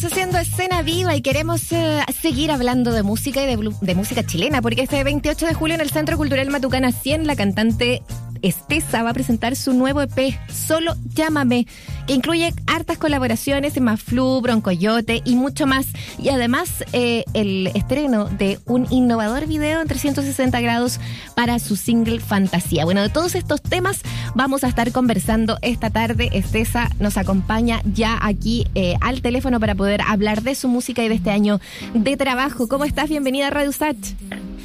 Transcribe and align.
Estamos 0.00 0.14
haciendo 0.14 0.38
escena 0.38 0.80
viva 0.80 1.14
y 1.14 1.20
queremos 1.20 1.70
eh, 1.72 2.00
seguir 2.22 2.50
hablando 2.50 2.90
de 2.90 3.02
música 3.02 3.42
y 3.42 3.46
de, 3.46 3.70
de, 3.82 3.94
música 3.94 4.24
chilena, 4.24 4.62
porque 4.62 4.80
este 4.80 5.04
28 5.04 5.44
de 5.44 5.52
julio 5.52 5.74
en 5.74 5.82
el 5.82 5.90
Centro 5.90 6.16
Cultural 6.16 6.48
Matucana 6.48 6.90
100, 6.90 7.26
la 7.26 7.36
cantante 7.36 8.02
Estesa 8.40 9.02
va 9.02 9.10
a 9.10 9.12
presentar 9.12 9.56
su 9.56 9.74
nuevo 9.74 10.00
EP, 10.00 10.34
Solo 10.48 10.94
Llámame, 11.14 11.66
incluye 12.14 12.52
hartas 12.66 12.98
colaboraciones 12.98 13.76
en 13.76 13.84
Maflu, 13.84 14.40
Broncoyote 14.40 15.22
y 15.24 15.36
mucho 15.36 15.66
más. 15.66 15.88
Y 16.18 16.30
además 16.30 16.84
eh, 16.92 17.24
el 17.34 17.68
estreno 17.68 18.26
de 18.26 18.58
un 18.66 18.86
innovador 18.90 19.46
video 19.46 19.80
en 19.80 19.88
360 19.88 20.60
grados 20.60 21.00
para 21.34 21.58
su 21.58 21.76
single 21.76 22.20
Fantasía. 22.20 22.84
Bueno, 22.84 23.02
de 23.02 23.08
todos 23.08 23.34
estos 23.34 23.62
temas 23.62 24.02
vamos 24.34 24.64
a 24.64 24.68
estar 24.68 24.90
conversando 24.92 25.58
esta 25.62 25.90
tarde. 25.90 26.30
Estesa 26.32 26.88
nos 26.98 27.16
acompaña 27.16 27.80
ya 27.84 28.18
aquí 28.20 28.66
eh, 28.74 28.94
al 29.00 29.22
teléfono 29.22 29.60
para 29.60 29.74
poder 29.74 30.00
hablar 30.06 30.42
de 30.42 30.54
su 30.54 30.68
música 30.68 31.02
y 31.04 31.08
de 31.08 31.14
este 31.14 31.30
año 31.30 31.60
de 31.94 32.16
trabajo. 32.16 32.68
¿Cómo 32.68 32.84
estás? 32.84 33.08
Bienvenida 33.08 33.48
a 33.48 33.50
Radio 33.50 33.72
Sach. 33.72 33.96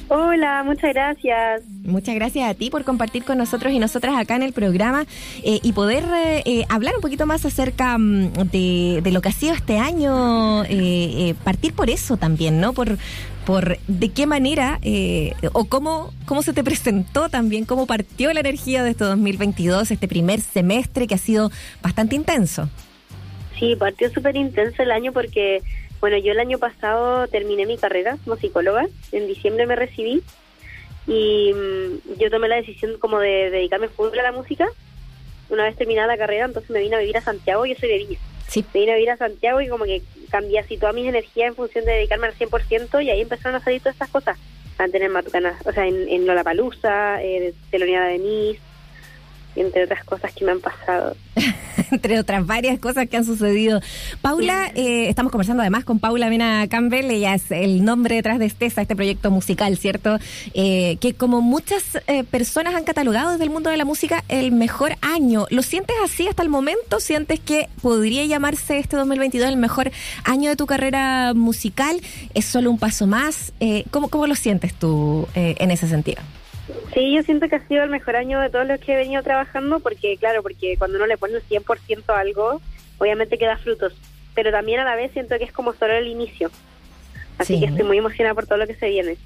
Hola, 0.10 0.64
muchas 0.64 0.94
gracias. 0.94 1.75
Muchas 1.86 2.16
gracias 2.16 2.50
a 2.50 2.56
ti 2.56 2.72
por 2.72 2.84
compartir 2.84 3.24
con 3.24 3.38
nosotros 3.38 3.72
y 3.72 3.78
nosotras 3.78 4.16
acá 4.18 4.36
en 4.36 4.42
el 4.42 4.54
programa 4.54 5.06
eh, 5.44 5.60
y 5.62 5.74
poder 5.74 6.04
eh, 6.04 6.42
eh, 6.44 6.66
hablar 6.68 6.96
un 6.96 7.02
poquito 7.02 7.28
más 7.28 7.46
acerca 7.46 7.98
mm, 8.00 8.34
de, 8.52 9.12
lo 9.12 9.22
que 9.22 9.30
ha 9.30 9.32
sido 9.32 9.54
este 9.54 9.78
año, 9.78 10.64
partir 11.44 11.74
por 11.74 11.92
eso 11.92 12.18
también, 12.18 12.60
¿no? 12.60 12.74
Por, 12.74 12.98
por 13.46 13.78
de 13.88 14.10
qué 14.10 14.26
manera 14.26 14.80
o 15.54 15.66
cómo, 15.66 16.12
cómo 16.26 16.42
se 16.42 16.54
te 16.54 16.64
presentó 16.64 17.30
también, 17.30 17.66
cómo 17.66 17.86
partió 17.86 18.34
la 18.34 18.40
energía 18.40 18.84
de 18.84 18.90
este 18.90 19.04
2022, 19.04 19.92
este 19.92 20.08
primer 20.08 20.42
semestre 20.42 21.06
que 21.06 21.14
ha 21.14 21.20
sido 21.20 21.52
bastante 21.84 22.16
intenso. 22.16 22.68
Sí, 23.60 23.76
partió 23.76 24.10
súper 24.10 24.36
intenso 24.36 24.82
el 24.82 24.92
año 24.92 25.14
porque 25.14 25.62
bueno, 26.02 26.18
yo 26.18 26.32
el 26.32 26.40
año 26.40 26.58
pasado 26.58 27.28
terminé 27.28 27.66
mi 27.66 27.78
carrera 27.78 28.18
como 28.24 28.38
psicóloga, 28.38 28.88
en 29.12 29.28
diciembre 29.28 29.66
me 29.66 29.76
recibí 29.76 30.24
y 31.08 31.54
mm, 31.54 32.20
yo 32.20 32.30
tomé 32.30 32.48
la 32.48 32.56
decisión 32.56 32.98
como 33.00 33.20
de 33.20 33.50
dedicarme 33.50 33.90
full 33.90 34.18
a 34.18 34.24
la 34.24 34.32
música. 34.32 34.68
Una 35.50 35.64
vez 35.64 35.76
terminada 35.76 36.08
la 36.08 36.18
carrera, 36.18 36.46
entonces 36.46 36.72
me 36.72 36.80
vine 36.80 36.96
a 36.96 37.00
vivir 37.00 37.18
a 37.18 37.22
Santiago, 37.22 37.66
yo 37.66 37.76
soy 37.76 37.90
de 37.90 37.98
Villa. 37.98 38.20
Sí. 38.48 38.66
Me 38.74 38.80
vine 38.82 38.92
a 38.94 38.96
vivir 38.96 39.12
a 39.12 39.18
Santiago 39.18 39.62
y 39.62 39.68
como 39.68 39.86
que 39.86 40.02
cambié 40.30 40.60
así 40.60 40.78
todas 40.78 40.96
mis 40.96 41.08
energías 41.08 41.50
en 41.50 41.56
función 41.56 41.86
de 41.86 41.94
dedicarme 41.94 42.28
al 42.28 42.36
100% 42.36 43.04
y 43.04 43.10
ahí 43.10 43.22
empezaron 43.22 43.56
a 43.56 43.64
salir 43.64 43.82
todas 43.82 43.96
estas 43.96 44.10
cosas. 44.10 44.38
Antes 44.78 45.02
en 45.02 45.12
Matucana, 45.12 45.58
o 45.66 45.72
sea, 45.72 45.88
en, 45.88 46.10
en 46.10 46.26
Lollapalooza, 46.26 47.24
eh, 47.24 47.54
Teloniada 47.72 48.08
de 48.08 48.20
Nice, 48.20 48.60
entre 49.56 49.84
otras 49.84 50.04
cosas 50.04 50.34
que 50.34 50.46
me 50.46 50.52
han 50.52 50.62
pasado. 50.62 51.16
entre 51.92 52.20
otras 52.20 52.46
varias 52.46 52.80
cosas 52.80 53.08
que 53.08 53.18
han 53.18 53.26
sucedido. 53.26 53.82
Paula, 54.22 54.72
eh, 54.76 55.10
estamos 55.10 55.32
conversando 55.32 55.62
además 55.62 55.84
con 55.84 56.00
Paula 56.00 56.30
Mena 56.30 56.68
Campbell, 56.68 57.10
ella 57.10 57.36
es 57.36 57.52
el 57.52 57.84
nombre 57.84 58.16
detrás 58.16 58.40
de 58.40 58.46
Estesa, 58.46 58.82
este 58.82 58.96
proyecto 58.96 59.32
musical, 59.32 59.78
¿cierto? 59.78 60.18
Eh, 60.54 60.98
que 61.00 61.14
como 61.14 61.42
muchas 61.42 61.84
eh, 62.08 62.24
personas 62.24 62.76
han 62.76 62.84
catalogado 62.84 63.32
desde 63.32 63.44
el 63.44 63.50
mundo 63.50 63.70
de 63.70 63.78
la 63.78 63.86
música 63.86 64.24
el 64.30 64.52
mejor 64.52 64.94
año. 65.02 65.46
¿Lo 65.50 65.64
sientes 65.64 65.96
así 66.04 66.28
hasta 66.28 66.44
el 66.44 66.50
momento? 66.50 67.00
¿Sientes 67.00 67.40
que 67.40 67.70
podría 67.82 68.26
llamarse 68.26 68.80
este 68.80 68.98
2022 68.98 69.50
el 69.50 69.58
mejor 69.58 69.92
año 70.24 70.50
de 70.50 70.56
tu 70.56 70.66
carrera 70.66 71.34
musical? 71.34 72.02
¿Es 72.34 72.46
solo 72.46 72.70
un 72.70 72.78
paso 72.78 73.08
más? 73.08 73.54
¿cómo, 73.92 74.10
¿Cómo 74.10 74.28
lo 74.28 74.36
sientes 74.36 74.74
tú 74.74 75.28
en 75.34 75.72
ese 75.72 75.88
sentido? 75.88 76.22
Sí, 76.94 77.14
yo 77.14 77.22
siento 77.24 77.48
que 77.48 77.56
ha 77.56 77.68
sido 77.68 77.84
el 77.84 77.90
mejor 77.90 78.16
año 78.16 78.40
de 78.40 78.50
todos 78.50 78.68
los 78.68 78.80
que 78.80 78.94
he 78.94 78.98
venido 78.98 79.22
trabajando, 79.22 79.80
porque 79.80 80.18
claro, 80.18 80.42
porque 80.42 80.78
cuando 80.78 80.98
uno 80.98 81.08
le 81.08 81.18
pone 81.18 81.36
el 81.36 81.44
100% 81.44 82.04
a 82.08 82.20
algo, 82.20 82.62
obviamente 82.98 83.38
queda 83.38 83.58
frutos, 83.58 83.94
pero 84.34 84.52
también 84.52 84.80
a 84.80 84.86
la 84.86 84.96
vez 84.96 85.12
siento 85.12 85.38
que 85.38 85.44
es 85.44 85.52
como 85.52 85.74
solo 85.74 85.94
el 85.94 86.08
inicio. 86.08 86.50
Así 87.38 87.60
que 87.60 87.66
estoy 87.66 87.84
muy 87.84 87.98
emocionada 87.98 88.34
por 88.34 88.48
todo 88.48 88.58
lo 88.58 88.68
que 88.68 88.76
se 88.76 88.90
viene. 88.90 89.18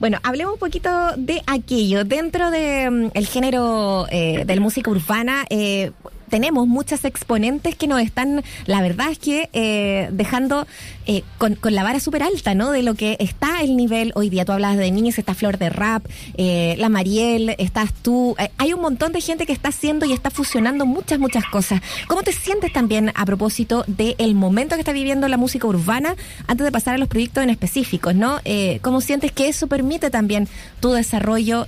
Bueno, 0.00 0.18
hablemos 0.22 0.54
un 0.54 0.58
poquito 0.58 0.90
de 1.16 1.42
aquello. 1.46 2.04
Dentro 2.04 2.50
del 2.50 3.10
de, 3.10 3.10
mm, 3.20 3.24
género 3.24 4.06
eh, 4.10 4.44
de 4.44 4.54
la 4.54 4.60
música 4.60 4.90
urbana, 4.90 5.44
eh, 5.50 5.92
tenemos 6.32 6.66
muchas 6.66 7.04
exponentes 7.04 7.76
que 7.76 7.86
nos 7.86 8.00
están, 8.00 8.42
la 8.64 8.80
verdad 8.80 9.10
es 9.10 9.18
que 9.18 9.50
eh, 9.52 10.08
dejando 10.12 10.66
eh, 11.04 11.24
con, 11.36 11.58
la 11.62 11.82
vara 11.82 12.00
súper 12.00 12.22
alta, 12.22 12.54
¿no? 12.54 12.70
De 12.70 12.82
lo 12.82 12.94
que 12.94 13.18
está 13.20 13.60
el 13.60 13.76
nivel 13.76 14.12
hoy 14.14 14.30
día. 14.30 14.46
Tú 14.46 14.52
hablas 14.52 14.78
de 14.78 14.90
niñas, 14.90 15.18
está 15.18 15.34
Flor 15.34 15.58
de 15.58 15.68
Rap, 15.68 16.06
eh, 16.38 16.74
la 16.78 16.88
Mariel, 16.88 17.54
estás 17.58 17.92
tú. 17.92 18.34
hay 18.56 18.72
un 18.72 18.80
montón 18.80 19.12
de 19.12 19.20
gente 19.20 19.44
que 19.44 19.52
está 19.52 19.68
haciendo 19.68 20.06
y 20.06 20.14
está 20.14 20.30
fusionando 20.30 20.86
muchas, 20.86 21.18
muchas 21.18 21.44
cosas. 21.44 21.82
¿Cómo 22.08 22.22
te 22.22 22.32
sientes 22.32 22.72
también 22.72 23.12
a 23.14 23.26
propósito 23.26 23.84
del 23.86 24.34
momento 24.34 24.76
que 24.76 24.80
está 24.80 24.92
viviendo 24.92 25.28
la 25.28 25.36
música 25.36 25.66
urbana 25.66 26.16
antes 26.46 26.64
de 26.64 26.72
pasar 26.72 26.94
a 26.94 26.98
los 26.98 27.08
proyectos 27.08 27.44
en 27.44 27.50
específicos, 27.50 28.14
¿no? 28.14 28.40
¿Cómo 28.80 29.02
sientes 29.02 29.32
que 29.32 29.48
eso 29.48 29.66
permite 29.66 30.08
también 30.08 30.48
tu 30.80 30.92
desarrollo 30.92 31.66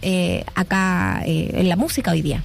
acá 0.55 1.21
en 1.27 1.69
la 1.69 1.77
música 1.77 2.13
hoy 2.13 2.23
día? 2.23 2.43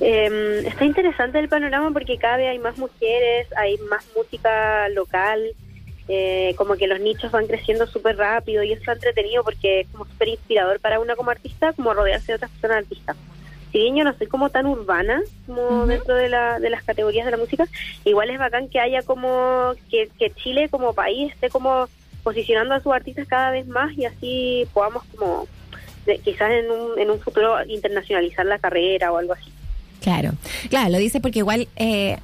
Eh, 0.00 0.62
está 0.66 0.84
interesante 0.84 1.38
el 1.38 1.48
panorama 1.48 1.90
porque 1.92 2.18
cada 2.18 2.38
vez 2.38 2.48
hay 2.48 2.58
más 2.58 2.76
mujeres, 2.78 3.46
hay 3.56 3.78
más 3.88 4.04
música 4.16 4.88
local, 4.88 5.54
eh, 6.08 6.54
como 6.56 6.74
que 6.74 6.88
los 6.88 7.00
nichos 7.00 7.30
van 7.30 7.46
creciendo 7.46 7.86
súper 7.86 8.16
rápido 8.16 8.62
y 8.62 8.72
eso 8.72 8.82
es 8.82 8.88
entretenido 8.88 9.44
porque 9.44 9.80
es 9.80 9.88
como 9.88 10.04
súper 10.04 10.28
inspirador 10.28 10.80
para 10.80 10.98
una 10.98 11.14
como 11.14 11.30
artista, 11.30 11.72
como 11.72 11.94
rodearse 11.94 12.32
de 12.32 12.36
otras 12.36 12.50
personas 12.50 12.78
artistas. 12.78 13.16
Si 13.70 13.78
bien 13.78 13.96
yo 13.96 14.04
no 14.04 14.12
soy 14.18 14.26
como 14.26 14.50
tan 14.50 14.66
urbana 14.66 15.22
como 15.46 15.86
dentro 15.86 16.14
de, 16.14 16.28
la, 16.28 16.58
de 16.58 16.68
las 16.68 16.82
categorías 16.82 17.24
de 17.24 17.30
la 17.30 17.38
música, 17.38 17.66
igual 18.04 18.28
es 18.28 18.38
bacán 18.38 18.68
que 18.68 18.80
haya 18.80 19.02
como 19.02 19.72
que, 19.90 20.10
que 20.18 20.30
Chile 20.30 20.68
como 20.68 20.92
país 20.92 21.32
esté 21.32 21.48
como 21.48 21.88
posicionando 22.22 22.74
a 22.74 22.80
sus 22.80 22.92
artistas 22.92 23.26
cada 23.26 23.50
vez 23.50 23.66
más 23.66 23.96
y 23.96 24.04
así 24.04 24.68
podamos 24.74 25.04
como 25.16 25.46
quizás 26.24 26.50
en 26.50 26.70
un, 26.70 26.98
en 26.98 27.10
un 27.10 27.20
futuro 27.20 27.56
internacionalizar 27.66 28.46
la 28.46 28.58
carrera 28.58 29.12
o 29.12 29.18
algo 29.18 29.34
así. 29.34 29.50
Claro, 30.00 30.32
claro, 30.68 30.90
lo 30.90 30.98
dice 30.98 31.20
porque 31.20 31.38
igual 31.38 31.68
eh, 31.76 32.18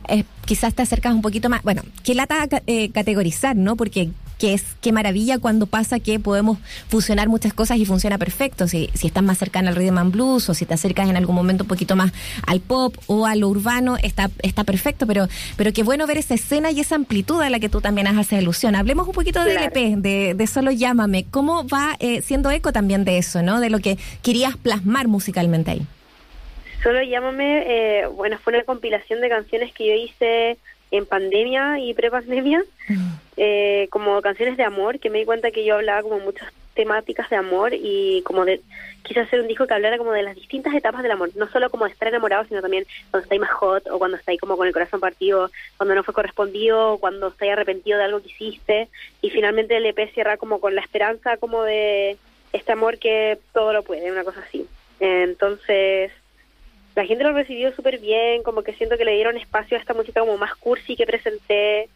quizás 0.45 0.75
te 0.75 0.83
acercas 0.83 1.15
un 1.15 1.23
poquito 1.23 1.49
más, 1.49 1.63
bueno, 1.63 1.83
qué 2.03 2.15
lata 2.15 2.49
eh, 2.67 2.91
categorizar, 2.91 3.55
¿no? 3.55 3.77
Porque 3.77 4.09
qué 4.39 4.55
es 4.55 4.65
qué 4.81 4.93
maravilla 4.93 5.39
cuando 5.39 5.67
pasa 5.67 6.01
que 6.01 6.19
podemos 6.19 6.59
fusionar 6.89 7.29
muchas 7.29 7.53
cosas 7.53 7.79
y 7.79 7.85
funciona 7.85 8.19
perfecto. 8.19 8.69
Si, 8.69 8.91
si 8.95 9.09
estás 9.09 9.23
más 9.23 9.39
cercana 9.39 9.71
al 9.71 9.77
rhythm 9.77 9.99
and 9.99 10.13
blues 10.13 10.49
o 10.49 10.55
si 10.55 10.65
te 10.65 10.75
acercas 10.75 11.09
en 11.09 11.17
algún 11.17 11.35
momento 11.35 11.65
un 11.65 11.69
poquito 11.69 11.97
más 11.97 12.13
al 12.47 12.61
pop 12.61 12.97
o 13.07 13.27
a 13.27 13.35
lo 13.35 13.49
urbano, 13.49 13.97
está, 14.03 14.31
está 14.43 14.65
perfecto, 14.65 15.07
pero, 15.07 15.29
pero 15.57 15.73
qué 15.73 15.83
bueno 15.83 16.07
ver 16.07 16.19
esa 16.19 16.35
escena 16.35 16.71
y 16.71 16.81
esa 16.81 16.95
amplitud 16.95 17.41
a 17.43 17.51
la 17.51 17.61
que 17.61 17.69
tú 17.69 17.81
también 17.81 18.07
haces 18.07 18.39
alusión. 18.39 18.75
Hablemos 18.75 19.07
un 19.07 19.15
poquito 19.15 19.43
del 19.45 19.59
EP, 19.59 19.97
de, 19.97 20.35
de 20.35 20.47
Solo 20.47 20.71
Llámame. 20.71 21.27
¿Cómo 21.31 21.67
va 21.67 21.97
eh, 21.99 22.23
siendo 22.23 22.51
eco 22.51 22.73
también 22.73 23.05
de 23.05 23.19
eso, 23.19 23.43
¿no? 23.43 23.61
De 23.61 23.71
lo 23.71 23.81
que 23.81 23.99
querías 24.23 24.57
plasmar 24.57 25.09
musicalmente 25.09 25.73
ahí. 25.73 25.83
Solo 26.83 27.03
llámame, 27.03 27.65
eh, 27.67 28.07
bueno, 28.07 28.39
fue 28.39 28.53
una 28.53 28.63
compilación 28.63 29.21
de 29.21 29.29
canciones 29.29 29.73
que 29.73 29.89
yo 29.89 29.95
hice 29.95 30.59
en 30.91 31.07
pandemia 31.07 31.79
y 31.79 31.95
pre-pandemia, 31.95 32.63
eh, 33.37 33.89
como 33.91 34.21
canciones 34.23 34.57
de 34.57 34.65
amor, 34.65 34.99
que 34.99 35.11
me 35.11 35.19
di 35.19 35.25
cuenta 35.25 35.51
que 35.51 35.65
yo 35.65 35.77
hablaba 35.77 36.03
como 36.03 36.19
muchas 36.21 36.53
temáticas 36.79 37.29
de 37.29 37.35
amor 37.35 37.73
y 37.75 38.23
como 38.23 38.45
de, 38.45 38.61
quise 39.03 39.19
hacer 39.19 39.41
un 39.41 39.49
disco 39.49 39.67
que 39.67 39.75
hablara 39.75 39.99
como 39.99 40.13
de 40.13 40.23
las 40.23 40.37
distintas 40.37 40.73
etapas 40.75 41.03
del 41.03 41.11
amor, 41.11 41.31
no 41.35 41.49
solo 41.49 41.71
como 41.71 41.87
de 41.87 41.91
estar 41.91 42.07
enamorado, 42.07 42.45
sino 42.45 42.63
también 42.63 42.87
cuando 43.11 43.25
estáis 43.25 43.41
más 43.41 43.51
hot 43.51 43.85
o 43.89 43.99
cuando 43.99 44.17
estáis 44.17 44.41
como 44.41 44.57
con 44.57 44.69
el 44.69 44.73
corazón 44.73 45.01
partido, 45.01 45.51
cuando 45.77 45.97
no 45.97 46.05
fue 46.05 46.15
correspondido, 46.15 46.99
cuando 46.99 47.29
estáis 47.29 47.53
arrepentido 47.53 47.99
de 47.99 48.05
algo 48.05 48.23
que 48.23 48.29
hiciste 48.29 48.89
y 49.21 49.31
finalmente 49.31 49.77
el 49.77 49.87
EP 49.87 50.13
cierra 50.15 50.37
como 50.37 50.61
con 50.61 50.77
la 50.77 50.81
esperanza 50.81 51.37
como 51.37 51.65
de 51.65 52.17
este 52.53 52.71
amor 52.71 52.99
que 52.99 53.39
todo 53.53 53.73
lo 53.73 53.83
puede, 53.83 54.13
una 54.13 54.23
cosa 54.23 54.41
así. 54.47 54.65
Entonces, 55.01 56.13
la 56.99 57.07
gente 57.07 57.23
lo 57.23 57.33
recibió 57.33 57.73
súper 57.77 58.01
bien, 58.01 58.43
como 58.43 58.63
que 58.63 58.73
siento 58.73 58.97
que 58.99 59.05
le 59.05 59.15
dieron 59.15 59.37
espacio 59.37 59.77
a 59.77 59.81
esta 59.81 59.95
música 59.95 60.19
como 60.19 60.37
más 60.37 60.57
cursi 60.57 60.97
que 60.97 61.07
presenté, 61.07 61.89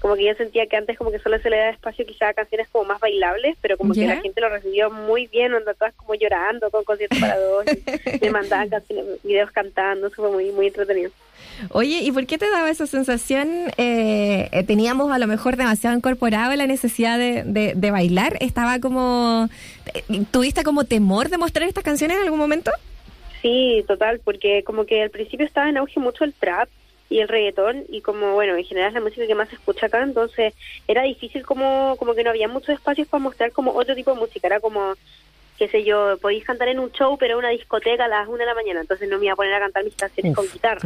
como 0.00 0.16
que 0.16 0.24
yo 0.24 0.34
sentía 0.36 0.66
que 0.66 0.76
antes 0.76 0.96
como 0.96 1.10
que 1.10 1.18
solo 1.18 1.38
se 1.38 1.50
le 1.50 1.58
daba 1.58 1.68
espacio 1.68 2.06
quizá 2.06 2.30
a 2.30 2.32
canciones 2.32 2.66
como 2.72 2.86
más 2.86 2.98
bailables, 2.98 3.58
pero 3.60 3.76
como 3.76 3.92
que 3.92 4.06
la 4.06 4.22
gente 4.22 4.40
lo 4.40 4.48
recibió 4.48 4.90
muy 4.90 5.26
bien, 5.26 5.52
andaba 5.52 5.74
todas 5.74 5.92
como 5.96 6.14
llorando 6.14 6.70
con 6.70 6.82
conciertos 6.82 7.18
para 7.18 7.38
dos, 7.38 7.66
me 8.22 8.30
mandaban 8.30 8.70
canciones, 8.70 9.22
videos 9.22 9.50
cantando, 9.50 10.06
eso 10.06 10.16
fue 10.16 10.30
muy, 10.30 10.50
muy 10.50 10.68
entretenido. 10.68 11.10
Oye, 11.68 11.98
¿y 12.00 12.10
por 12.10 12.24
qué 12.24 12.38
te 12.38 12.48
daba 12.48 12.70
esa 12.70 12.86
sensación? 12.86 13.48
Eh, 13.76 14.48
eh, 14.50 14.64
¿Teníamos 14.64 15.12
a 15.12 15.18
lo 15.18 15.26
mejor 15.26 15.56
demasiado 15.58 15.94
incorporado 15.94 16.56
la 16.56 16.66
necesidad 16.66 17.18
de, 17.18 17.42
de, 17.44 17.74
de 17.76 17.90
bailar? 17.90 18.38
¿Estaba 18.40 18.80
como... 18.80 19.50
Eh, 19.92 20.24
¿Tuviste 20.30 20.64
como 20.64 20.84
temor 20.84 21.28
de 21.28 21.36
mostrar 21.36 21.68
estas 21.68 21.84
canciones 21.84 22.16
en 22.16 22.22
algún 22.22 22.38
momento? 22.38 22.70
Sí, 23.42 23.84
total, 23.86 24.20
porque 24.24 24.62
como 24.62 24.86
que 24.86 25.02
al 25.02 25.10
principio 25.10 25.44
estaba 25.44 25.68
en 25.68 25.76
auge 25.76 26.00
mucho 26.00 26.24
el 26.24 26.32
trap 26.32 26.68
y 27.10 27.20
el 27.20 27.28
reggaetón 27.28 27.84
y 27.88 28.00
como 28.00 28.32
bueno 28.32 28.56
en 28.56 28.64
general 28.64 28.88
es 28.88 28.94
la 28.94 29.00
música 29.00 29.26
que 29.26 29.34
más 29.34 29.48
se 29.50 29.56
escucha 29.56 29.86
acá 29.86 30.02
entonces 30.02 30.54
era 30.88 31.02
difícil 31.02 31.44
como 31.44 31.94
como 31.98 32.14
que 32.14 32.24
no 32.24 32.30
había 32.30 32.48
muchos 32.48 32.70
espacios 32.70 33.06
para 33.06 33.22
mostrar 33.22 33.52
como 33.52 33.72
otro 33.72 33.94
tipo 33.94 34.14
de 34.14 34.20
música. 34.20 34.46
Era 34.46 34.60
como 34.60 34.94
qué 35.58 35.68
sé 35.68 35.84
yo 35.84 36.16
podéis 36.22 36.44
cantar 36.44 36.68
en 36.68 36.78
un 36.78 36.90
show 36.92 37.18
pero 37.18 37.34
en 37.34 37.40
una 37.40 37.50
discoteca 37.50 38.06
a 38.06 38.08
las 38.08 38.28
una 38.28 38.38
de 38.38 38.46
la 38.46 38.54
mañana 38.54 38.80
entonces 38.80 39.10
no 39.10 39.18
me 39.18 39.26
iba 39.26 39.34
a 39.34 39.36
poner 39.36 39.52
a 39.54 39.60
cantar 39.60 39.84
mis 39.84 39.94
canciones 39.94 40.34
con 40.34 40.46
guitarra. 40.50 40.80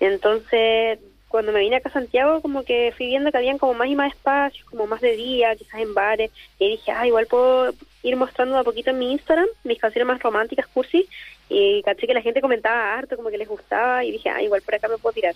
entonces 0.00 0.98
cuando 1.28 1.52
me 1.52 1.60
vine 1.60 1.76
acá 1.76 1.90
a 1.90 1.92
Santiago, 1.92 2.40
como 2.40 2.64
que 2.64 2.92
fui 2.96 3.06
viendo 3.06 3.30
que 3.30 3.36
habían 3.36 3.58
como 3.58 3.74
más 3.74 3.88
y 3.88 3.94
más 3.94 4.14
espacios, 4.14 4.64
como 4.64 4.86
más 4.86 5.02
de 5.02 5.14
día, 5.14 5.54
quizás 5.56 5.80
en 5.80 5.92
bares, 5.92 6.30
y 6.58 6.70
dije, 6.70 6.90
ah, 6.90 7.06
igual 7.06 7.26
puedo 7.26 7.74
ir 8.02 8.16
mostrando 8.16 8.56
a 8.56 8.64
poquito 8.64 8.90
en 8.90 8.98
mi 8.98 9.12
Instagram 9.12 9.46
mis 9.64 9.78
canciones 9.78 10.06
más 10.06 10.22
románticas, 10.22 10.66
cursi, 10.68 11.06
y 11.48 11.82
caché 11.82 12.06
que 12.06 12.14
la 12.14 12.22
gente 12.22 12.40
comentaba 12.40 12.94
harto, 12.94 13.16
como 13.16 13.30
que 13.30 13.38
les 13.38 13.48
gustaba, 13.48 14.04
y 14.04 14.12
dije, 14.12 14.28
ah, 14.30 14.42
igual 14.42 14.62
por 14.62 14.74
acá 14.74 14.88
me 14.88 14.98
puedo 14.98 15.14
tirar. 15.14 15.34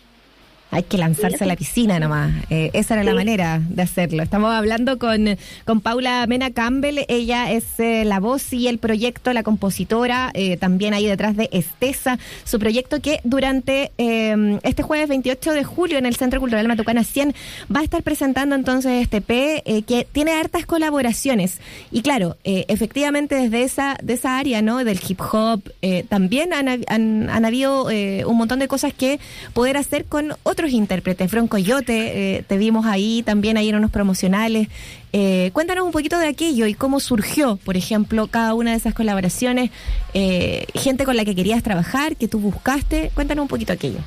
Hay 0.74 0.84
que 0.84 0.96
lanzarse 0.96 1.44
a 1.44 1.46
la 1.46 1.54
piscina 1.54 2.00
nomás. 2.00 2.32
Eh, 2.48 2.70
esa 2.72 2.94
era 2.94 3.04
la 3.04 3.12
manera 3.12 3.60
de 3.68 3.82
hacerlo. 3.82 4.22
Estamos 4.22 4.54
hablando 4.54 4.98
con, 4.98 5.36
con 5.66 5.82
Paula 5.82 6.26
Mena 6.26 6.50
Campbell. 6.50 7.00
Ella 7.08 7.52
es 7.52 7.78
eh, 7.78 8.06
la 8.06 8.20
voz 8.20 8.54
y 8.54 8.68
el 8.68 8.78
proyecto, 8.78 9.34
la 9.34 9.42
compositora, 9.42 10.30
eh, 10.32 10.56
también 10.56 10.94
ahí 10.94 11.06
detrás 11.06 11.36
de 11.36 11.50
Estesa, 11.52 12.18
su 12.44 12.58
proyecto 12.58 13.02
que 13.02 13.20
durante 13.22 13.92
este 13.98 14.82
jueves 14.82 15.10
28 15.10 15.52
de 15.52 15.62
julio 15.62 15.98
en 15.98 16.06
el 16.06 16.16
Centro 16.16 16.40
Cultural 16.40 16.66
Matucana 16.66 17.04
100 17.04 17.34
va 17.74 17.80
a 17.80 17.84
estar 17.84 18.02
presentando 18.02 18.54
entonces 18.54 19.02
este 19.02 19.20
P 19.20 19.84
que 19.86 20.06
tiene 20.10 20.32
hartas 20.32 20.64
colaboraciones. 20.64 21.58
Y 21.90 22.00
claro, 22.00 22.38
efectivamente 22.44 23.34
desde 23.34 23.62
esa, 23.62 23.98
de 24.02 24.14
esa 24.14 24.38
área, 24.38 24.62
¿no? 24.62 24.84
Del 24.84 25.00
hip 25.06 25.20
hop, 25.20 25.62
también 26.08 26.54
han, 26.54 26.68
han, 26.68 27.28
han 27.28 27.44
habido 27.44 27.88
un 28.26 28.36
montón 28.38 28.58
de 28.58 28.68
cosas 28.68 28.94
que 28.94 29.20
poder 29.52 29.76
hacer 29.76 30.06
con 30.06 30.32
otros 30.42 30.61
intérpretes. 30.70 31.30
Fron 31.30 31.48
Coyote, 31.48 32.36
eh, 32.36 32.44
te 32.46 32.56
vimos 32.56 32.86
ahí 32.86 33.22
también 33.22 33.56
ahí 33.56 33.68
en 33.68 33.76
unos 33.76 33.90
promocionales. 33.90 34.68
Eh, 35.12 35.50
cuéntanos 35.52 35.84
un 35.84 35.92
poquito 35.92 36.18
de 36.18 36.28
aquello 36.28 36.66
y 36.66 36.74
cómo 36.74 37.00
surgió, 37.00 37.56
por 37.56 37.76
ejemplo, 37.76 38.28
cada 38.28 38.54
una 38.54 38.70
de 38.70 38.76
esas 38.76 38.94
colaboraciones, 38.94 39.70
eh, 40.14 40.66
gente 40.74 41.04
con 41.04 41.16
la 41.16 41.24
que 41.24 41.34
querías 41.34 41.62
trabajar, 41.62 42.16
que 42.16 42.28
tú 42.28 42.38
buscaste. 42.38 43.10
Cuéntanos 43.14 43.42
un 43.42 43.48
poquito 43.48 43.72
aquello. 43.72 43.98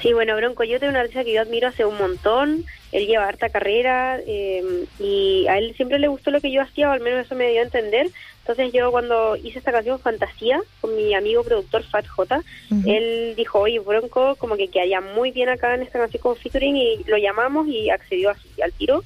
Sí, 0.00 0.12
bueno, 0.12 0.36
Bronco 0.36 0.56
Coyote 0.56 0.86
es 0.86 0.90
una 0.90 1.00
artista 1.00 1.24
que 1.24 1.32
yo 1.32 1.40
admiro 1.40 1.68
hace 1.68 1.84
un 1.84 1.96
montón. 1.96 2.64
Él 2.92 3.06
lleva 3.06 3.26
harta 3.26 3.48
carrera 3.48 4.20
y 4.26 5.46
a 5.48 5.58
él 5.58 5.74
siempre 5.74 5.98
le 5.98 6.08
gustó 6.08 6.30
lo 6.30 6.40
que 6.40 6.52
yo 6.52 6.62
hacía, 6.62 6.88
o 6.88 6.92
al 6.92 7.00
menos 7.00 7.24
eso 7.24 7.34
me 7.34 7.50
dio 7.50 7.60
a 7.60 7.64
entender. 7.64 8.08
Entonces 8.40 8.72
yo 8.72 8.92
cuando 8.92 9.34
hice 9.34 9.58
esta 9.58 9.72
canción 9.72 9.98
Fantasía 9.98 10.60
con 10.80 10.94
mi 10.94 11.14
amigo 11.14 11.42
productor 11.42 11.82
Fat 11.82 12.06
J, 12.06 12.42
él 12.86 13.34
dijo, 13.36 13.58
oye, 13.58 13.80
Bronco 13.80 14.36
como 14.36 14.56
que 14.56 14.68
quedaría 14.68 15.00
muy 15.00 15.32
bien 15.32 15.48
acá 15.48 15.74
en 15.74 15.82
esta 15.82 15.98
canción 15.98 16.22
con 16.22 16.36
featuring 16.36 16.76
y 16.76 17.02
lo 17.06 17.16
llamamos 17.16 17.66
y 17.66 17.90
accedió 17.90 18.30
así 18.30 18.48
al 18.62 18.72
tiro. 18.72 19.02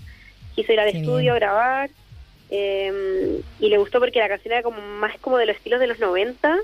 Quiso 0.55 0.73
ir 0.73 0.81
al 0.81 0.89
estudio 0.89 1.33
a 1.33 1.37
grabar 1.37 1.91
em, 2.51 3.41
y 3.61 3.69
le 3.69 3.79
gustó 3.79 3.99
porque 3.99 4.19
la 4.19 4.29
canción 4.29 4.53
era 4.53 4.63
como 4.63 4.83
más 4.83 5.19
como 5.21 5.39
de 5.39 5.47
los 5.47 5.57
estilos 5.57 5.81
de 5.81 5.87
los 5.87 5.99
90, 5.99 6.59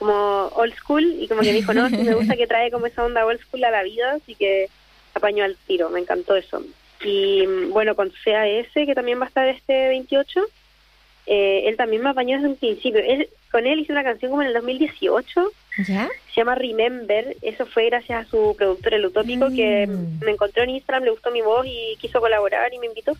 como 0.00 0.48
old 0.56 0.74
school 0.74 1.04
y 1.04 1.28
como 1.28 1.42
que 1.42 1.52
dijo, 1.52 1.74
no, 1.74 1.88
me 1.90 2.14
gusta 2.14 2.34
que 2.36 2.46
trae 2.46 2.70
como 2.70 2.86
esa 2.86 3.04
onda 3.04 3.24
old 3.24 3.38
school 3.40 3.62
a 3.62 3.70
la 3.70 3.82
vida, 3.84 4.14
así 4.14 4.34
que 4.34 4.68
apañó 5.14 5.44
al 5.44 5.56
tiro, 5.66 5.90
me 5.90 6.00
encantó 6.00 6.34
eso. 6.34 6.64
Y 7.04 7.46
bueno, 7.68 7.94
con 7.94 8.10
CAS, 8.10 8.66
que 8.74 8.94
también 8.94 9.20
va 9.20 9.26
a 9.26 9.28
estar 9.28 9.46
este 9.46 9.88
28, 9.88 10.40
eh, 11.26 11.64
él 11.66 11.76
también 11.76 12.02
me 12.02 12.10
apañó 12.10 12.36
desde 12.36 12.48
un 12.48 12.56
principio. 12.56 13.00
Él, 13.06 13.28
con 13.52 13.66
él 13.66 13.80
hice 13.80 13.92
una 13.92 14.02
canción 14.02 14.30
como 14.30 14.42
en 14.42 14.48
el 14.48 14.54
2018, 14.54 15.52
¿Ya? 15.86 16.08
se 16.28 16.40
llama 16.40 16.54
Remember, 16.54 17.36
eso 17.42 17.66
fue 17.66 17.86
gracias 17.86 18.26
a 18.26 18.30
su 18.30 18.54
productor 18.56 18.94
El 18.94 19.06
Utópico, 19.06 19.48
que 19.50 19.86
mm. 19.86 20.24
me 20.24 20.32
encontró 20.32 20.62
en 20.62 20.70
Instagram, 20.70 21.04
le 21.04 21.10
gustó 21.10 21.30
mi 21.30 21.42
voz 21.42 21.66
y 21.66 21.96
quiso 22.00 22.20
colaborar 22.20 22.72
y 22.72 22.78
me 22.78 22.86
invitó. 22.86 23.12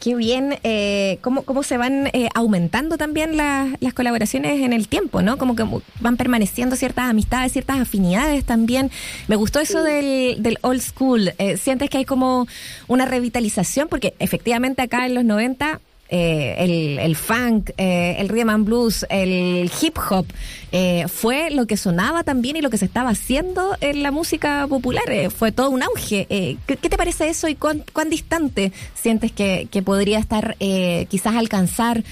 Qué, 0.00 0.14
bien, 0.14 0.58
eh, 0.62 1.18
cómo, 1.22 1.42
cómo 1.42 1.62
se 1.62 1.76
van 1.76 2.06
eh, 2.12 2.28
aumentando 2.34 2.98
también 2.98 3.36
las 3.36 3.94
colaboraciones 3.94 4.60
en 4.60 4.72
el 4.72 4.86
tiempo, 4.86 5.22
¿no? 5.22 5.38
Como 5.38 5.56
que 5.56 5.64
van 6.00 6.16
permaneciendo 6.16 6.76
ciertas 6.76 7.08
amistades, 7.10 7.52
ciertas 7.52 7.80
afinidades 7.80 8.44
también. 8.44 8.90
Me 9.26 9.36
gustó 9.36 9.60
eso 9.60 9.82
del, 9.82 10.42
del 10.42 10.58
old 10.60 10.82
school. 10.82 11.32
Eh, 11.38 11.56
¿Sientes 11.56 11.90
que 11.90 11.98
hay 11.98 12.04
como 12.04 12.46
una 12.86 13.06
revitalización? 13.06 13.88
Porque 13.88 14.14
efectivamente 14.20 14.82
acá 14.82 15.06
en 15.06 15.14
los 15.14 15.24
90 15.24 15.80
eh, 16.14 16.56
el, 16.58 16.98
el, 16.98 17.16
funk, 17.16 17.70
eh, 17.78 18.16
el 18.18 18.28
rhythm 18.28 18.50
and 18.50 18.66
blues, 18.66 19.06
el 19.08 19.70
hip 19.80 19.96
hop, 20.10 20.26
eh, 20.70 21.06
fue 21.08 21.50
lo 21.50 21.66
que 21.66 21.78
sonaba 21.78 22.22
también 22.22 22.54
y 22.56 22.60
lo 22.60 22.68
que 22.68 22.76
se 22.76 22.84
estaba 22.84 23.08
haciendo 23.08 23.78
en 23.80 24.02
la 24.02 24.10
música 24.10 24.66
popular. 24.68 25.04
fue 25.34 25.52
todo 25.52 25.70
un 25.70 25.82
auge. 25.82 26.26
¿qué, 26.66 26.76
te 26.76 26.98
parece 26.98 27.28
eso 27.28 27.48
y 27.48 27.54
cuán, 27.54 27.82
distante 28.10 28.72
sientes 28.92 29.32
que, 29.32 29.68
que 29.70 29.80
podría 29.80 30.18
estar 30.18 30.54
quizás 30.58 31.34
alcanzar 31.34 32.02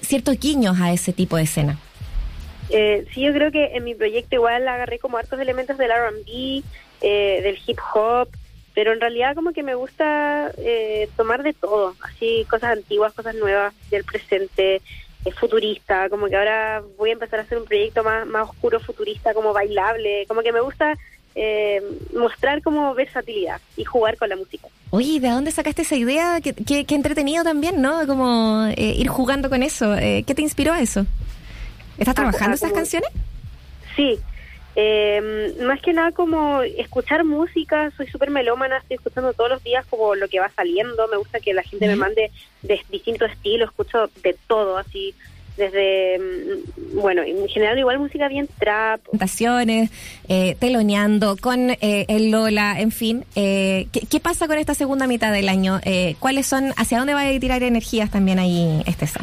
ciertos 0.00 0.40
guiños 0.40 0.80
a 0.80 0.92
ese 0.94 1.12
tipo 1.12 1.36
de 1.36 1.42
escena? 1.42 1.78
sí, 2.70 3.20
yo 3.20 3.34
creo 3.34 3.52
que 3.52 3.76
en 3.76 3.84
mi 3.84 3.94
proyecto 3.94 4.36
igual 4.36 4.66
agarré 4.68 4.98
como 4.98 5.18
hartos 5.18 5.38
elementos 5.38 5.76
del 5.76 5.90
RB, 5.90 6.62
del 7.02 7.58
hip 7.66 7.78
hop, 7.92 8.28
pero 8.80 8.94
en 8.94 9.00
realidad 9.02 9.34
como 9.34 9.52
que 9.52 9.62
me 9.62 9.74
gusta 9.74 10.50
eh, 10.56 11.06
tomar 11.14 11.42
de 11.42 11.52
todo, 11.52 11.94
así 12.00 12.46
cosas 12.48 12.78
antiguas, 12.78 13.12
cosas 13.12 13.34
nuevas 13.34 13.74
del 13.90 14.04
presente, 14.04 14.76
eh, 14.76 15.32
futurista, 15.38 16.08
como 16.08 16.28
que 16.28 16.36
ahora 16.36 16.82
voy 16.96 17.10
a 17.10 17.12
empezar 17.12 17.40
a 17.40 17.42
hacer 17.42 17.58
un 17.58 17.66
proyecto 17.66 18.02
más, 18.02 18.26
más 18.26 18.48
oscuro, 18.48 18.80
futurista, 18.80 19.34
como 19.34 19.52
bailable, 19.52 20.24
como 20.28 20.40
que 20.40 20.50
me 20.50 20.62
gusta 20.62 20.96
eh, 21.34 21.82
mostrar 22.14 22.62
como 22.62 22.94
versatilidad 22.94 23.60
y 23.76 23.84
jugar 23.84 24.16
con 24.16 24.30
la 24.30 24.36
música. 24.36 24.68
Oye, 24.88 25.20
¿de 25.20 25.28
dónde 25.28 25.50
sacaste 25.50 25.82
esa 25.82 25.96
idea? 25.96 26.40
Qué, 26.40 26.54
qué, 26.54 26.94
entretenido 26.94 27.44
también, 27.44 27.82
¿no? 27.82 28.06
Como 28.06 28.66
ir 28.78 29.08
jugando 29.08 29.50
con 29.50 29.62
eso. 29.62 29.94
¿Qué 29.94 30.32
te 30.34 30.40
inspiró 30.40 30.72
a 30.72 30.80
eso? 30.80 31.04
¿Estás 31.98 32.12
ah, 32.12 32.14
trabajando 32.14 32.52
ah, 32.52 32.54
esas 32.54 32.72
canciones? 32.72 33.10
Sí, 33.94 34.18
eh, 34.76 35.54
más 35.62 35.80
que 35.80 35.92
nada 35.92 36.12
como 36.12 36.62
escuchar 36.62 37.24
música, 37.24 37.90
soy 37.96 38.06
súper 38.06 38.30
melómana, 38.30 38.78
estoy 38.78 38.96
escuchando 38.96 39.32
todos 39.32 39.50
los 39.50 39.62
días 39.64 39.84
como 39.86 40.14
lo 40.14 40.28
que 40.28 40.40
va 40.40 40.50
saliendo, 40.50 41.08
me 41.08 41.16
gusta 41.16 41.40
que 41.40 41.54
la 41.54 41.62
gente 41.62 41.86
me 41.86 41.96
mande 41.96 42.30
de 42.62 42.80
distintos 42.88 43.30
estilos, 43.30 43.70
escucho 43.70 44.10
de 44.22 44.36
todo, 44.46 44.76
así 44.78 45.14
desde, 45.60 46.18
mm, 46.18 47.00
bueno, 47.00 47.22
en 47.22 47.48
general 47.48 47.78
igual 47.78 47.98
música 47.98 48.28
bien 48.28 48.48
trap. 48.58 49.00
Presentaciones, 49.02 49.90
eh, 50.28 50.56
teloneando 50.58 51.36
con 51.36 51.70
eh, 51.70 52.06
el 52.08 52.30
Lola, 52.30 52.80
en 52.80 52.90
fin. 52.90 53.24
Eh, 53.36 53.86
¿qué, 53.92 54.20
pasa 54.20 54.48
con 54.48 54.58
esta 54.58 54.74
segunda 54.74 55.06
mitad 55.06 55.32
del 55.32 55.48
año? 55.48 55.80
Eh, 55.84 56.16
¿Cuáles 56.18 56.46
son, 56.46 56.72
hacia 56.76 56.98
dónde 56.98 57.14
va 57.14 57.22
a 57.22 57.38
tirar 57.38 57.62
energías 57.62 58.10
también 58.10 58.38
ahí, 58.38 58.82
Estesa? 58.86 59.20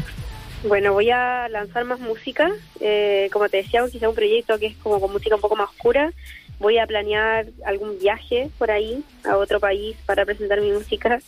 Bueno, 0.68 0.92
voy 0.92 1.10
a 1.12 1.48
lanzar 1.50 1.86
más 1.86 2.00
música, 2.00 2.52
eh, 2.82 3.30
como 3.32 3.48
te 3.48 3.58
decía, 3.58 3.82
quizá 3.90 4.10
un 4.10 4.16
proyecto 4.16 4.60
que 4.60 4.68
es 4.68 4.76
como 4.78 5.00
con 5.00 5.14
música 5.14 5.36
un 5.36 5.42
poco 5.42 5.56
más 5.56 5.70
oscura. 5.70 6.12
Voy 6.60 6.78
a 6.78 6.86
planear 6.86 7.46
algún 7.66 7.98
viaje 8.00 8.50
por 8.58 8.72
ahí 8.72 9.02
a 9.24 9.38
otro 9.38 9.60
país 9.62 9.96
para 10.06 10.26
presentar 10.26 10.60
mi 10.60 10.72
música. 10.72 11.22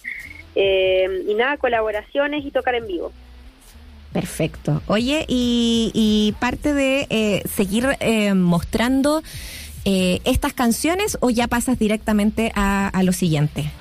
Eh, 0.56 1.24
y 1.28 1.34
nada, 1.36 1.56
colaboraciones 1.58 2.46
y 2.46 2.52
tocar 2.52 2.76
en 2.76 2.88
vivo. 2.88 3.14
Perfecto. 4.12 4.82
Oye, 4.88 5.26
y, 5.30 6.36
parte 6.40 6.74
de 6.74 7.08
eh, 7.10 7.44
seguir 7.48 7.88
mostrando 8.36 9.24
estas 9.86 10.54
canciones 10.54 11.18
o 11.22 11.30
ya 11.30 11.48
pasas 11.48 11.80
directamente 11.80 12.52
a, 12.56 12.92
lo 13.04 13.14
siguiente, 13.14 13.72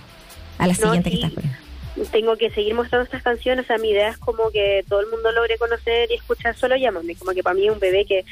a 0.56 0.66
la 0.66 0.74
siguiente 0.74 1.10
que 1.10 1.16
estás 1.16 1.32
poniendo? 1.32 1.67
Tengo 2.06 2.36
que 2.36 2.50
seguir 2.50 2.74
mostrando 2.74 3.04
estas 3.04 3.22
canciones. 3.22 3.64
O 3.64 3.66
sea, 3.66 3.78
mi 3.78 3.90
idea 3.90 4.08
es 4.08 4.18
como 4.18 4.50
que 4.50 4.84
todo 4.88 5.00
el 5.00 5.08
mundo 5.08 5.32
logre 5.32 5.58
conocer 5.58 6.10
y 6.10 6.14
escuchar 6.14 6.56
solo 6.56 6.76
Llámame. 6.76 7.16
Como 7.16 7.32
que 7.32 7.42
para 7.42 7.54
mí 7.54 7.66
es 7.66 7.72
un 7.72 7.80
bebé 7.80 8.04
que 8.04 8.24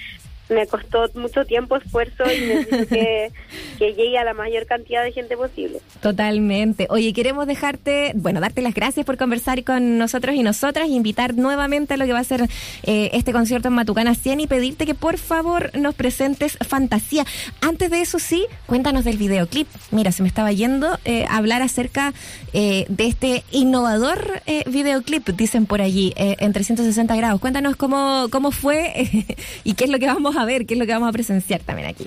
me 0.48 0.66
costó 0.66 1.10
mucho 1.14 1.44
tiempo, 1.44 1.76
esfuerzo 1.76 2.24
y 2.24 2.40
necesito 2.46 2.86
que, 2.86 3.32
que, 3.78 3.94
llegue 3.94 4.18
a 4.18 4.24
la 4.24 4.34
mayor 4.34 4.66
cantidad 4.66 5.02
de 5.02 5.12
gente 5.12 5.36
posible. 5.36 5.78
Totalmente. 6.00 6.86
Oye, 6.90 7.12
queremos 7.12 7.46
dejarte, 7.46 8.12
bueno, 8.14 8.40
darte 8.40 8.62
las 8.62 8.74
gracias 8.74 9.04
por 9.04 9.16
conversar 9.16 9.64
con 9.64 9.98
nosotros 9.98 10.36
y 10.36 10.42
nosotras, 10.42 10.88
invitar 10.88 11.34
nuevamente 11.34 11.94
a 11.94 11.96
lo 11.96 12.06
que 12.06 12.12
va 12.12 12.20
a 12.20 12.24
ser 12.24 12.48
eh, 12.82 13.10
este 13.12 13.32
concierto 13.32 13.68
en 13.68 13.74
Matucana 13.74 14.14
100 14.14 14.40
y 14.40 14.46
pedirte 14.46 14.86
que 14.86 14.94
por 14.94 15.18
favor 15.18 15.70
nos 15.76 15.94
presentes 15.94 16.58
Fantasía. 16.66 17.24
Antes 17.60 17.90
de 17.90 18.00
eso, 18.00 18.18
sí, 18.18 18.46
cuéntanos 18.66 19.04
del 19.04 19.16
videoclip. 19.16 19.66
Mira, 19.90 20.12
se 20.12 20.22
me 20.22 20.28
estaba 20.28 20.52
yendo 20.52 20.98
eh, 21.04 21.24
a 21.28 21.38
hablar 21.38 21.62
acerca 21.62 22.12
eh, 22.52 22.86
de 22.88 23.06
este 23.06 23.44
innovador 23.50 24.42
videoclip, 24.66 25.28
dicen 25.30 25.66
por 25.66 25.80
allí, 25.80 26.12
en 26.16 26.52
360 26.52 27.16
grados. 27.16 27.40
Cuéntanos 27.40 27.76
cómo, 27.76 28.28
cómo 28.30 28.50
fue 28.50 29.26
y 29.64 29.74
qué 29.74 29.84
es 29.84 29.90
lo 29.90 29.98
que 29.98 30.06
vamos 30.06 30.35
a 30.36 30.44
ver? 30.44 30.66
¿Qué 30.66 30.74
es 30.74 30.80
lo 30.80 30.86
que 30.86 30.92
vamos 30.92 31.08
a 31.08 31.12
presenciar 31.12 31.60
también 31.60 31.88
aquí? 31.88 32.06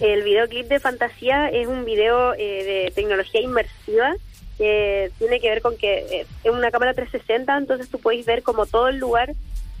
El 0.00 0.22
videoclip 0.22 0.66
de 0.66 0.80
Fantasía 0.80 1.48
es 1.48 1.66
un 1.66 1.84
video 1.84 2.32
eh, 2.34 2.64
de 2.64 2.92
tecnología 2.94 3.42
inmersiva 3.42 4.14
que 4.56 5.10
tiene 5.18 5.40
que 5.40 5.50
ver 5.50 5.60
con 5.60 5.76
que 5.76 5.98
eh, 6.10 6.26
es 6.42 6.50
una 6.50 6.70
cámara 6.70 6.94
360, 6.94 7.56
entonces 7.56 7.88
tú 7.90 7.98
puedes 7.98 8.24
ver 8.24 8.42
como 8.42 8.64
todo 8.64 8.88
el 8.88 8.96
lugar 8.96 9.34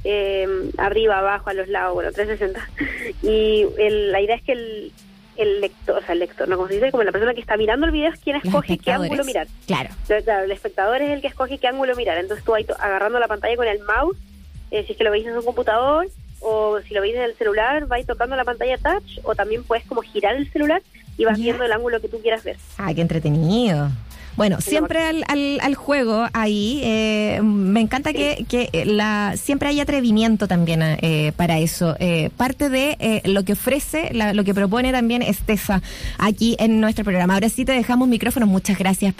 eh, 0.04 0.46
arriba, 0.76 1.18
abajo, 1.18 1.48
a 1.48 1.54
los 1.54 1.68
lados, 1.68 1.94
bueno, 1.94 2.12
360. 2.12 2.68
Y 3.22 3.66
la 3.78 4.20
idea 4.20 4.36
es 4.36 4.42
que 4.42 4.52
el, 4.52 4.92
el 5.36 5.60
lector, 5.62 5.98
o 5.98 6.00
sea, 6.02 6.12
el 6.12 6.18
lector, 6.18 6.48
no 6.48 6.56
como 6.56 6.68
se 6.68 6.74
dice, 6.74 6.90
como 6.90 7.02
la 7.02 7.12
persona 7.12 7.32
que 7.32 7.40
está 7.40 7.56
mirando 7.56 7.86
el 7.86 7.92
video 7.92 8.12
es 8.12 8.20
quien 8.20 8.36
escoge 8.36 8.76
qué 8.76 8.92
ángulo 8.92 9.24
mirar. 9.24 9.46
Claro. 9.66 9.90
claro. 10.24 10.44
El 10.44 10.52
espectador 10.52 11.00
es 11.00 11.10
el 11.10 11.22
que 11.22 11.28
escoge 11.28 11.58
qué 11.58 11.66
ángulo 11.66 11.96
mirar. 11.96 12.18
Entonces 12.18 12.44
tú 12.44 12.54
ahí 12.54 12.66
agarrando 12.78 13.18
la 13.18 13.28
pantalla 13.28 13.56
con 13.56 13.66
el 13.66 13.80
mouse, 13.80 14.18
si 14.70 14.76
es 14.76 14.96
que 14.96 15.04
lo 15.04 15.10
veis 15.10 15.26
en 15.26 15.36
un 15.36 15.44
computador, 15.44 16.08
o 16.40 16.80
si 16.80 16.94
lo 16.94 17.00
veis 17.00 17.14
en 17.14 17.22
el 17.22 17.34
celular, 17.36 17.86
vais 17.86 18.06
tocando 18.06 18.36
la 18.36 18.44
pantalla 18.44 18.78
touch 18.78 19.20
o 19.22 19.34
también 19.34 19.64
puedes 19.64 19.84
como 19.84 20.02
girar 20.02 20.34
el 20.36 20.50
celular 20.50 20.82
y 21.16 21.24
vas 21.24 21.38
viendo 21.38 21.64
el 21.64 21.72
ángulo 21.72 22.00
que 22.00 22.08
tú 22.08 22.20
quieras 22.20 22.42
ver. 22.44 22.56
Ah, 22.78 22.92
qué 22.94 23.02
entretenido. 23.02 23.90
Bueno, 24.36 24.60
siempre 24.60 25.02
al, 25.04 25.24
al, 25.60 25.74
juego 25.74 26.26
ahí, 26.32 26.80
eh, 26.82 27.40
me 27.42 27.80
encanta 27.80 28.12
que, 28.12 28.46
que, 28.48 28.70
la 28.86 29.34
siempre 29.36 29.68
hay 29.68 29.80
atrevimiento 29.80 30.48
también 30.48 30.80
eh, 30.82 31.32
para 31.36 31.58
eso. 31.58 31.96
Eh, 31.98 32.30
parte 32.38 32.70
de 32.70 33.20
lo 33.26 33.44
que 33.44 33.52
ofrece, 33.52 34.10
lo 34.14 34.44
que 34.44 34.54
propone 34.54 34.92
también 34.92 35.20
Estesa 35.20 35.82
aquí 36.16 36.56
en 36.58 36.80
nuestro 36.80 37.04
programa. 37.04 37.34
Ahora 37.34 37.48
sí 37.48 37.66
te 37.66 37.72
dejamos 37.72 38.08
micrófono. 38.08 38.46
Muchas 38.46 38.78
gracias 38.78 39.14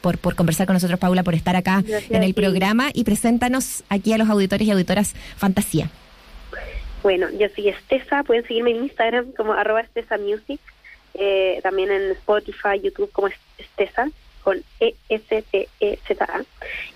por, 0.00 0.16
por 0.16 0.34
conversar 0.34 0.66
con 0.66 0.74
nosotros, 0.74 0.98
Paula, 0.98 1.22
por 1.24 1.34
estar 1.34 1.56
acá 1.56 1.84
en 2.08 2.22
el 2.22 2.32
programa 2.32 2.90
y 2.94 3.04
preséntanos 3.04 3.84
aquí 3.90 4.12
a 4.12 4.18
los 4.18 4.30
auditores 4.30 4.66
y 4.66 4.70
auditoras 4.70 5.14
Fantasía. 5.36 5.90
Bueno, 7.08 7.30
yo 7.30 7.48
soy 7.48 7.70
Estesa, 7.70 8.22
pueden 8.22 8.46
seguirme 8.46 8.72
en 8.72 8.82
Instagram 8.82 9.32
como 9.32 9.54
arroba 9.54 9.80
Estesa 9.80 10.18
Music, 10.18 10.60
también 11.62 11.90
en 11.90 12.10
Spotify, 12.10 12.78
YouTube 12.82 13.10
como 13.12 13.30
Estesa 13.56 14.10
con 14.42 14.62
E-S-T-E-Z-A. 14.78 16.44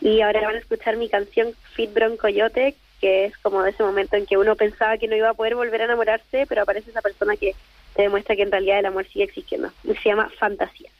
Y 0.03 0.21
ahora 0.21 0.43
van 0.43 0.57
a 0.57 0.59
escuchar 0.59 0.99
mi 0.99 1.09
canción 1.09 1.55
Fit 1.73 1.95
Bron 1.95 2.19
Coyote, 2.19 2.75
que 3.01 3.25
es 3.25 3.39
como 3.39 3.63
de 3.63 3.71
ese 3.71 3.85
momento 3.85 4.17
en 4.17 4.27
que 4.27 4.37
uno 4.37 4.55
pensaba 4.55 4.99
que 4.99 5.09
no 5.09 5.17
iba 5.17 5.31
a 5.31 5.35
poder 5.35 5.55
volver 5.55 5.81
a 5.81 5.87
enamorarse, 5.87 6.45
pero 6.47 6.61
aparece 6.61 6.91
esa 6.91 7.01
persona 7.01 7.35
que 7.39 7.55
te 7.95 8.03
demuestra 8.03 8.37
que 8.37 8.43
en 8.43 8.53
realidad 8.53 8.81
el 8.81 8.85
amor 8.85 9.09
sigue 9.09 9.25
existiendo. 9.25 9.73
Se 9.83 10.11
llama 10.11 10.31
Fantasía. 10.39 10.91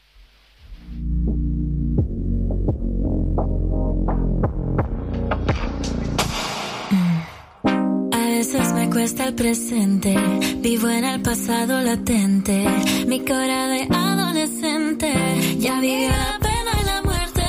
Veces 8.45 8.73
me 8.73 8.89
cuesta 8.89 9.23
el 9.23 9.35
presente, 9.35 10.13
vivo 10.57 10.89
en 10.89 11.05
el 11.05 11.21
pasado 11.21 11.79
latente, 11.79 12.65
mi 13.07 13.21
cara 13.21 13.67
de 13.67 13.87
adolescente. 13.89 15.13
Ya 15.59 15.79
vivió 15.79 16.09
la 16.09 16.39
pena 16.41 16.71
y 16.81 16.85
la 16.85 17.01
muerte, 17.03 17.43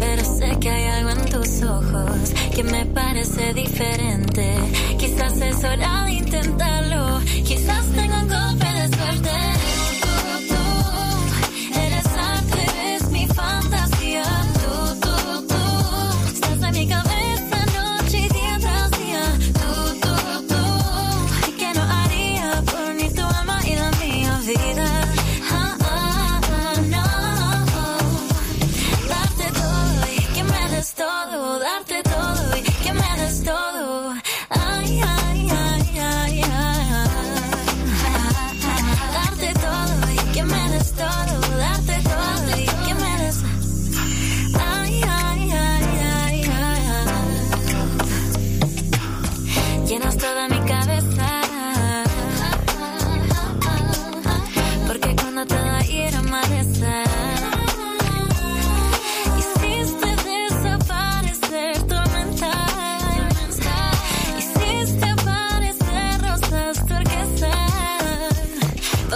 pero 0.00 0.24
sé 0.24 0.58
que 0.58 0.70
hay 0.70 0.88
algo 0.88 1.10
en 1.10 1.24
tus 1.26 1.62
ojos 1.62 2.32
que 2.52 2.64
me 2.64 2.84
parece 2.86 3.54
diferente. 3.54 4.56
Quizás 4.98 5.40
es 5.40 5.62
hora 5.62 6.04
de 6.06 6.23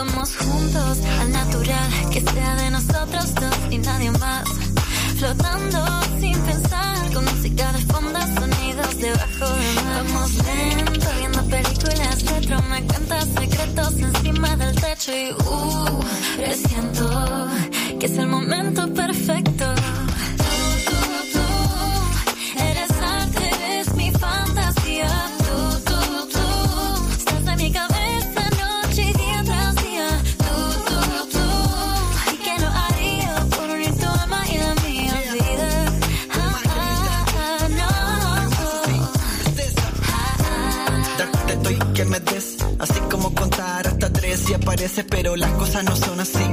estamos 0.09 0.37
juntos, 0.37 0.99
al 1.21 1.33
natural, 1.33 1.91
que 2.11 2.21
sea 2.21 2.55
de 2.57 2.71
nosotros 2.71 3.35
dos 3.35 3.57
y 3.71 3.79
nadie 3.79 4.11
más. 4.13 4.45
Flotando 5.19 5.85
sin 6.21 6.39
pensar, 6.41 7.13
con 7.13 7.25
música 7.25 7.73
de 7.73 7.79
fondo, 7.87 8.19
sonidos 8.21 8.97
debajo 8.99 9.55
de 9.55 9.75
mar. 9.75 10.05
Vamos 10.05 10.35
lento, 10.47 11.07
viendo 11.19 11.43
películas, 11.45 12.25
retro, 12.25 12.63
me 12.63 12.83
cuenta 12.85 13.21
secretos 13.21 13.95
encima 13.99 14.57
del 14.57 14.75
techo 14.77 15.13
y 15.13 15.33
uh, 15.33 16.01
presiento 16.37 17.49
que 17.99 18.07
es 18.07 18.19
el 18.19 18.29
momento 18.29 18.93
perfecto 18.95 19.75
pero 45.29 45.37
las 45.37 45.53
cosas 45.59 45.85
no 45.85 45.95
son 45.95 46.21
así. 46.21 46.47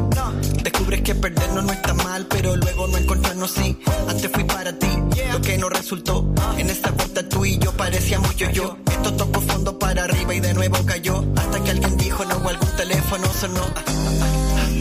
Descubres 0.62 1.01
que 1.01 1.15
perdernos 1.15 1.63
no 1.63 1.72
está 1.72 1.94
mal, 1.94 2.27
pero 2.27 2.58
luego 2.58 2.88
no 2.88 2.98
encontrarnos 2.98 3.51
sí. 3.51 3.77
Antes 4.05 4.29
fui 4.29 4.44
para 4.44 4.77
ti, 4.77 4.89
lo 5.32 5.39
que 5.39 5.58
no 5.58 5.70
resultó. 5.70 6.29
En 6.58 6.70
esta 6.70 6.91
vuelta 6.91 7.29
tú 7.29 7.46
y 7.46 7.58
yo 7.58 7.72
parecíamos 7.72 8.36
yo 8.36 8.50
yo. 8.51 8.77
Esto 8.91 9.13
tocó 9.13 9.39
fondo 9.39 9.79
para 9.79 10.03
arriba 10.03 10.36
y 10.36 10.41
de 10.41 10.53
nuevo 10.53 10.86
cayó. 10.86 11.24
Hasta 11.38 11.63
que 11.63 11.72
alguien 11.72 11.96
dijo 11.96 12.25
no 12.25 12.36
o 12.36 12.50
algún 12.50 12.70
teléfono 12.75 13.27
sonó. 13.39 13.65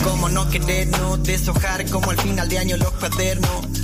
Como 0.03 0.29
no 0.29 0.51
querernos, 0.51 1.23
deshojar 1.23 1.89
como 1.89 2.11
al 2.11 2.19
final 2.19 2.49
de 2.49 2.59
año 2.59 2.77
los 2.77 2.91
cuadernos 2.95 3.84